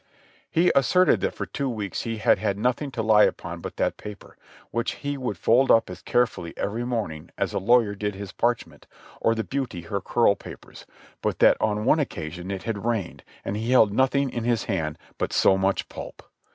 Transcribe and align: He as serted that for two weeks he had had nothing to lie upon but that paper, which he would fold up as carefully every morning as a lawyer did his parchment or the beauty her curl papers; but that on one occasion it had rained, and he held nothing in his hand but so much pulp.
He 0.49 0.73
as 0.73 0.87
serted 0.87 1.19
that 1.19 1.35
for 1.35 1.45
two 1.45 1.69
weeks 1.69 2.01
he 2.01 2.17
had 2.17 2.39
had 2.39 2.57
nothing 2.57 2.89
to 2.93 3.03
lie 3.03 3.25
upon 3.25 3.61
but 3.61 3.77
that 3.77 3.97
paper, 3.97 4.35
which 4.71 4.93
he 4.93 5.15
would 5.15 5.37
fold 5.37 5.69
up 5.69 5.91
as 5.91 6.01
carefully 6.01 6.55
every 6.57 6.83
morning 6.83 7.29
as 7.37 7.53
a 7.53 7.59
lawyer 7.59 7.93
did 7.93 8.15
his 8.15 8.31
parchment 8.31 8.87
or 9.19 9.35
the 9.35 9.43
beauty 9.43 9.81
her 9.81 10.01
curl 10.01 10.33
papers; 10.33 10.87
but 11.21 11.37
that 11.37 11.55
on 11.61 11.85
one 11.85 11.99
occasion 11.99 12.49
it 12.49 12.63
had 12.63 12.83
rained, 12.83 13.23
and 13.45 13.55
he 13.57 13.69
held 13.69 13.93
nothing 13.93 14.31
in 14.31 14.43
his 14.43 14.63
hand 14.63 14.97
but 15.19 15.31
so 15.31 15.55
much 15.55 15.87
pulp. 15.87 16.23